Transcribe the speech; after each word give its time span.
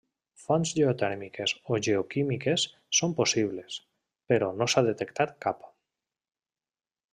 Fonts 0.43 0.69
geotèrmiques 0.77 1.53
o 1.75 1.79
geoquímiques 1.87 2.65
són 3.01 3.13
possibles, 3.21 3.77
però 4.33 4.49
no 4.63 4.69
s'ha 4.75 4.85
detectat 4.91 5.37
cap. 5.49 5.63